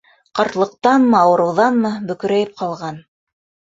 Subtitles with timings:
[0.37, 2.99] Ҡартлыҡтанмы, ауырыуҙанмы бөкөрәйеп ҡалған.